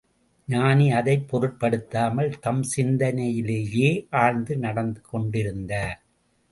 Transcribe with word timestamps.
ஞானி 0.47 0.91
அதைப் 0.91 1.27
பொருட்படுத்தாமல், 1.29 2.39
தம் 2.39 2.63
சிந்தனையிலேயே 2.77 4.07
ஆழ்ந்து 4.11 4.57
நடந்து 4.57 5.01
கொண்டிருந்தார். 5.01 5.99